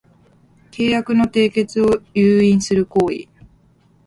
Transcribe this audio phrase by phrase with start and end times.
[0.71, 3.27] 契約の締結を誘引する行為